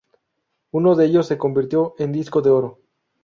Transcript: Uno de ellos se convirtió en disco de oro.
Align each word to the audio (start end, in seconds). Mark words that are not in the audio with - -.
Uno 0.71 0.95
de 0.95 1.05
ellos 1.05 1.27
se 1.27 1.37
convirtió 1.37 1.93
en 1.99 2.11
disco 2.11 2.41
de 2.41 2.49
oro. 2.49 2.79